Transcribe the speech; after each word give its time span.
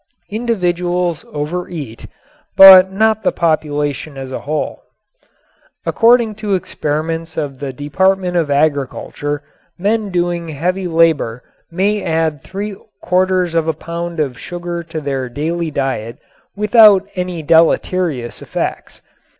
Individuals 0.31 1.23
overeat, 1.31 2.07
but 2.57 2.91
not 2.91 3.21
the 3.21 3.31
population 3.31 4.17
as 4.17 4.31
a 4.31 4.39
whole. 4.39 4.81
According 5.85 6.33
to 6.41 6.55
experiments 6.55 7.37
of 7.37 7.59
the 7.59 7.71
Department 7.71 8.35
of 8.35 8.49
Agriculture 8.49 9.43
men 9.77 10.09
doing 10.09 10.47
heavy 10.49 10.87
labor 10.87 11.43
may 11.69 12.01
add 12.03 12.41
three 12.41 12.75
quarters 13.03 13.53
of 13.53 13.67
a 13.67 13.73
pound 13.73 14.19
of 14.19 14.39
sugar 14.39 14.81
to 14.81 14.99
their 15.01 15.29
daily 15.29 15.69
diet 15.69 16.17
without 16.55 17.07
any 17.13 17.43
deleterious 17.43 18.41
effects. 18.41 19.01